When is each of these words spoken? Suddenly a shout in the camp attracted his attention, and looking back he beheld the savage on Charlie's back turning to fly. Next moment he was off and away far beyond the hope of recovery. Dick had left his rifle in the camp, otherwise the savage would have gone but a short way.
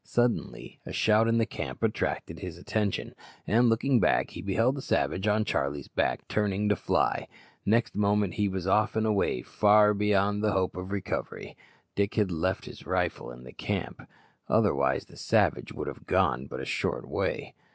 Suddenly 0.03 0.79
a 0.83 0.91
shout 0.91 1.27
in 1.27 1.37
the 1.37 1.45
camp 1.45 1.83
attracted 1.83 2.39
his 2.39 2.57
attention, 2.57 3.13
and 3.45 3.69
looking 3.69 3.99
back 3.99 4.31
he 4.31 4.41
beheld 4.41 4.73
the 4.73 4.81
savage 4.81 5.27
on 5.27 5.45
Charlie's 5.45 5.89
back 5.89 6.27
turning 6.27 6.69
to 6.69 6.75
fly. 6.75 7.27
Next 7.67 7.93
moment 7.93 8.33
he 8.33 8.49
was 8.49 8.65
off 8.65 8.95
and 8.95 9.05
away 9.05 9.43
far 9.43 9.93
beyond 9.93 10.43
the 10.43 10.53
hope 10.53 10.75
of 10.75 10.91
recovery. 10.91 11.55
Dick 11.93 12.15
had 12.15 12.31
left 12.31 12.65
his 12.65 12.87
rifle 12.87 13.31
in 13.31 13.43
the 13.43 13.53
camp, 13.53 14.07
otherwise 14.49 15.05
the 15.05 15.17
savage 15.17 15.71
would 15.71 15.87
have 15.87 16.07
gone 16.07 16.47
but 16.47 16.59
a 16.61 16.65
short 16.65 17.07
way. 17.07 17.53